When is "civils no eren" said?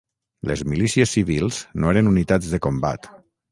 1.17-2.11